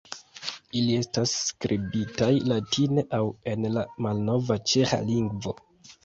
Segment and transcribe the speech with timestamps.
[0.79, 3.19] Ili estas skribitaj latine aŭ
[3.51, 5.55] en la malnova ĉeĥa lingvo.